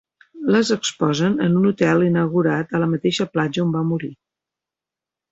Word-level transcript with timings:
«Les 0.53 0.69
exposen 0.75 1.35
en 1.47 1.59
un 1.59 1.67
hotel 1.71 2.05
inaugurat 2.05 2.73
a 2.77 2.81
la 2.83 2.87
mateixa 2.93 3.27
platja 3.35 3.61
on 3.65 3.75
va 3.77 3.83
morir». 3.91 4.09